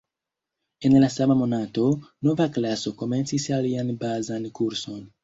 [0.87, 1.83] En la sama monato,
[2.29, 4.99] nova klaso komencis alian bazan kurson.